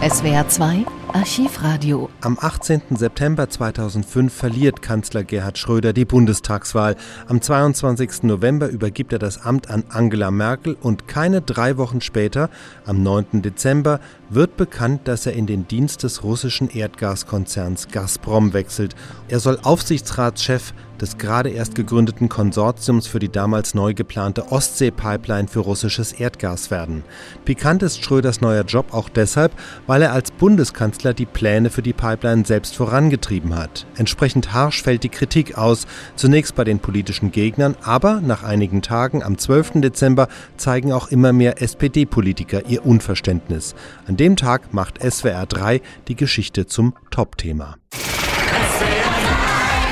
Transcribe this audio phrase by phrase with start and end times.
[0.00, 2.08] SWR 2 Archivradio.
[2.20, 2.82] Am 18.
[2.90, 6.94] September 2005 verliert Kanzler Gerhard Schröder die Bundestagswahl.
[7.26, 8.22] Am 22.
[8.22, 12.48] November übergibt er das Amt an Angela Merkel und keine drei Wochen später,
[12.86, 13.42] am 9.
[13.42, 13.98] Dezember,
[14.30, 18.94] wird bekannt, dass er in den Dienst des russischen Erdgaskonzerns Gazprom wechselt.
[19.26, 25.60] Er soll Aufsichtsratschef des gerade erst gegründeten Konsortiums für die damals neu geplante Ostsee-Pipeline für
[25.60, 27.04] russisches Erdgas werden.
[27.44, 29.52] Pikant ist Schröders neuer Job auch deshalb,
[29.86, 33.86] weil er als Bundeskanzler die Pläne für die Pipeline selbst vorangetrieben hat.
[33.96, 39.22] Entsprechend harsch fällt die Kritik aus, zunächst bei den politischen Gegnern, aber nach einigen Tagen
[39.22, 39.80] am 12.
[39.80, 43.74] Dezember zeigen auch immer mehr SPD-Politiker ihr Unverständnis.
[44.06, 47.76] An dem Tag macht SWR 3 die Geschichte zum Top-Thema.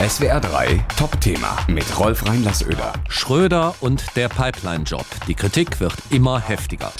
[0.00, 2.92] SWR 3 Top-Thema mit Rolf Reinlassöder.
[3.08, 5.06] Schröder und der Pipeline-Job.
[5.28, 6.92] Die Kritik wird immer heftiger.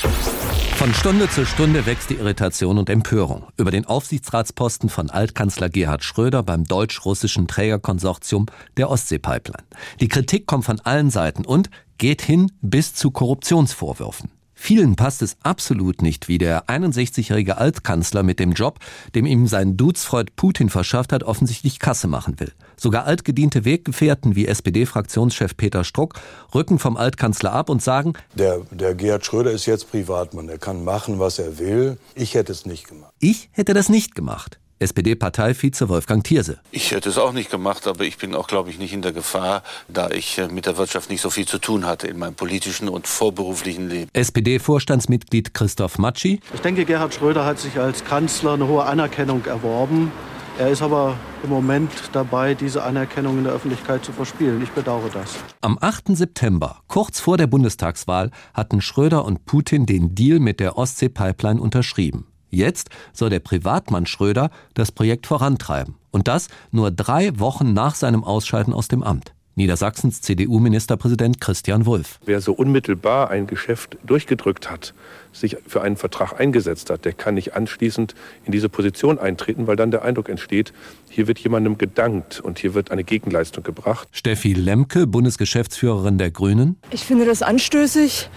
[0.76, 6.04] Von Stunde zu Stunde wächst die Irritation und Empörung über den Aufsichtsratsposten von Altkanzler Gerhard
[6.04, 9.64] Schröder beim deutsch-russischen Trägerkonsortium der Ostsee-Pipeline.
[10.00, 14.30] Die Kritik kommt von allen Seiten und geht hin bis zu Korruptionsvorwürfen.
[14.54, 18.78] Vielen passt es absolut nicht, wie der 61-jährige Altkanzler mit dem Job,
[19.14, 22.52] dem ihm sein Dudesfreund Putin verschafft hat, offensichtlich Kasse machen will.
[22.76, 26.14] Sogar altgediente Weggefährten wie SPD-Fraktionschef Peter Struck
[26.54, 30.84] rücken vom Altkanzler ab und sagen, der, der Gerhard Schröder ist jetzt Privatmann, er kann
[30.84, 31.98] machen, was er will.
[32.14, 33.12] Ich hätte es nicht gemacht.
[33.18, 34.58] Ich hätte das nicht gemacht.
[34.78, 36.58] SPD-Parteivize Wolfgang Thierse.
[36.70, 39.12] Ich hätte es auch nicht gemacht, aber ich bin auch, glaube ich, nicht in der
[39.12, 42.34] Gefahr, da ich äh, mit der Wirtschaft nicht so viel zu tun hatte in meinem
[42.34, 44.10] politischen und vorberuflichen Leben.
[44.12, 46.40] SPD-Vorstandsmitglied Christoph Matschi.
[46.52, 50.12] Ich denke, Gerhard Schröder hat sich als Kanzler eine hohe Anerkennung erworben.
[50.56, 54.62] Er ist aber im Moment dabei, diese Anerkennung in der Öffentlichkeit zu verspielen.
[54.62, 55.34] Ich bedauere das.
[55.62, 56.16] Am 8.
[56.16, 62.28] September, kurz vor der Bundestagswahl, hatten Schröder und Putin den Deal mit der Ostsee-Pipeline unterschrieben.
[62.54, 65.96] Jetzt soll der Privatmann Schröder das Projekt vorantreiben.
[66.12, 69.34] Und das nur drei Wochen nach seinem Ausscheiden aus dem Amt.
[69.56, 72.18] Niedersachsens CDU-Ministerpräsident Christian Wulff.
[72.24, 74.94] Wer so unmittelbar ein Geschäft durchgedrückt hat,
[75.32, 78.14] sich für einen Vertrag eingesetzt hat, der kann nicht anschließend
[78.44, 80.72] in diese Position eintreten, weil dann der Eindruck entsteht,
[81.08, 84.08] hier wird jemandem gedankt und hier wird eine Gegenleistung gebracht.
[84.10, 86.76] Steffi Lemke, Bundesgeschäftsführerin der Grünen.
[86.90, 88.28] Ich finde das anstößig.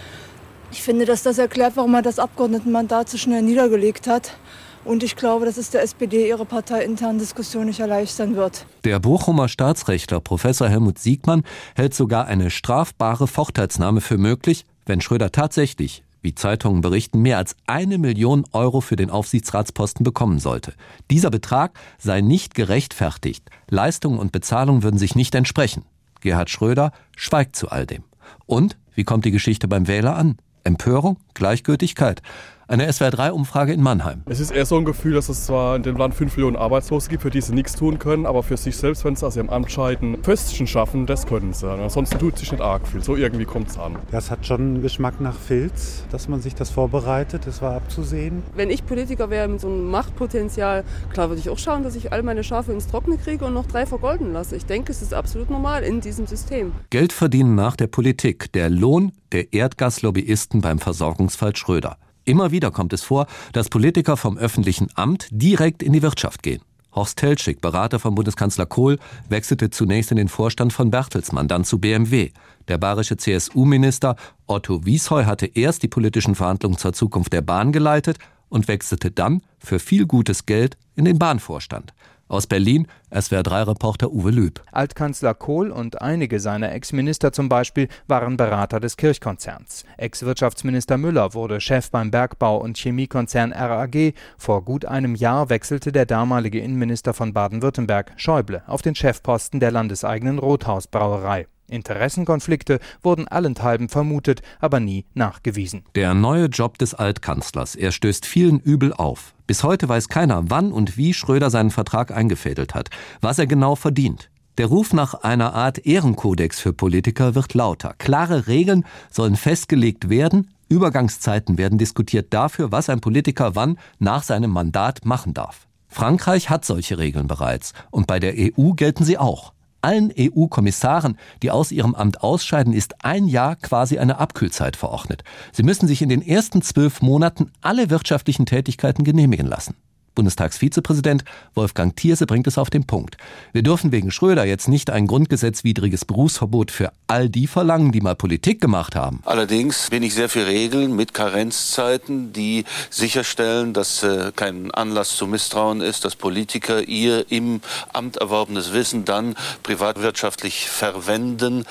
[0.71, 4.37] Ich finde, dass das erklärt, warum er das Abgeordnetenmandat so schnell niedergelegt hat.
[4.83, 8.65] Und ich glaube, dass es der SPD ihre parteiinternen Diskussion nicht erleichtern wird.
[8.85, 11.43] Der Bochumer Staatsrechtler Professor Helmut Siegmann
[11.75, 17.55] hält sogar eine strafbare Vorteilsnahme für möglich, wenn Schröder tatsächlich, wie Zeitungen berichten, mehr als
[17.65, 20.73] eine Million Euro für den Aufsichtsratsposten bekommen sollte.
[21.11, 23.49] Dieser Betrag sei nicht gerechtfertigt.
[23.69, 25.83] Leistungen und Bezahlung würden sich nicht entsprechen.
[26.21, 28.03] Gerhard Schröder schweigt zu all dem.
[28.45, 30.37] Und wie kommt die Geschichte beim Wähler an?
[30.67, 31.17] Empörung?
[31.33, 32.21] Gleichgültigkeit?
[32.69, 34.23] Eine SWR3-Umfrage in Mannheim.
[34.25, 37.09] Es ist eher so ein Gefühl, dass es zwar in dem Land 5 Millionen Arbeitslose
[37.09, 39.49] gibt, für die sie nichts tun können, aber für sich selbst, wenn sie aus ihrem
[39.49, 41.65] Amt scheiden, Föstchen schaffen, das können sie.
[41.65, 43.01] Ansonsten tut sich nicht arg viel.
[43.01, 43.95] So irgendwie kommt es an.
[44.11, 47.47] Das hat schon einen Geschmack nach Filz, dass man sich das vorbereitet.
[47.47, 48.43] Das war abzusehen.
[48.53, 50.83] Wenn ich Politiker wäre mit so einem Machtpotenzial,
[51.13, 53.67] klar würde ich auch schauen, dass ich all meine Schafe ins Trockene kriege und noch
[53.67, 54.57] drei vergolden lasse.
[54.57, 56.73] Ich denke, es ist absolut normal in diesem System.
[56.89, 58.51] Geld verdienen nach der Politik.
[58.51, 61.97] Der Lohn der Erdgaslobbyisten beim Versorgungsfall Schröder.
[62.27, 66.61] Immer wieder kommt es vor, dass Politiker vom öffentlichen Amt direkt in die Wirtschaft gehen.
[66.93, 68.99] Horst Telschik, Berater von Bundeskanzler Kohl,
[69.29, 72.31] wechselte zunächst in den Vorstand von Bertelsmann, dann zu BMW.
[72.67, 78.17] Der bayerische CSU-Minister Otto Wiesheu hatte erst die politischen Verhandlungen zur Zukunft der Bahn geleitet
[78.49, 81.93] und wechselte dann für viel gutes Geld in den Bahnvorstand.
[82.29, 84.61] Aus Berlin, SWR3-Reporter Uwe Lüb.
[84.71, 89.85] Altkanzler Kohl und einige seiner Ex-Minister zum Beispiel waren Berater des Kirchkonzerns.
[89.97, 94.13] Ex-Wirtschaftsminister Müller wurde Chef beim Bergbau- und Chemiekonzern RAG.
[94.37, 99.71] Vor gut einem Jahr wechselte der damalige Innenminister von Baden-Württemberg, Schäuble, auf den Chefposten der
[99.71, 101.47] landeseigenen Rothausbrauerei.
[101.69, 105.83] Interessenkonflikte wurden allenthalben vermutet, aber nie nachgewiesen.
[105.95, 109.33] Der neue Job des Altkanzlers, er stößt vielen übel auf.
[109.47, 112.89] Bis heute weiß keiner, wann und wie Schröder seinen Vertrag eingefädelt hat,
[113.21, 114.29] was er genau verdient.
[114.57, 117.93] Der Ruf nach einer Art Ehrenkodex für Politiker wird lauter.
[117.97, 124.51] Klare Regeln sollen festgelegt werden, Übergangszeiten werden diskutiert dafür, was ein Politiker wann nach seinem
[124.51, 125.67] Mandat machen darf.
[125.87, 129.53] Frankreich hat solche Regeln bereits und bei der EU gelten sie auch.
[129.87, 135.23] Allen EU-Kommissaren, die aus ihrem Amt ausscheiden, ist ein Jahr quasi eine Abkühlzeit verordnet.
[135.53, 139.75] Sie müssen sich in den ersten zwölf Monaten alle wirtschaftlichen Tätigkeiten genehmigen lassen.
[140.17, 141.23] Bundestagsvizepräsident
[141.53, 143.17] Wolfgang Thierse bringt es auf den Punkt.
[143.53, 148.15] Wir dürfen wegen Schröder jetzt nicht ein grundgesetzwidriges Berufsverbot für all die verlangen, die mal
[148.15, 149.21] Politik gemacht haben.
[149.25, 155.27] Allerdings bin ich sehr für Regeln mit Karenzzeiten, die sicherstellen, dass äh, kein Anlass zu
[155.27, 157.61] Misstrauen ist, dass Politiker ihr im
[157.93, 161.65] Amt erworbenes Wissen dann privatwirtschaftlich verwenden.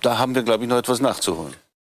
[0.00, 1.52] Da haben wir, glaube ich, noch etwas nachzuholen.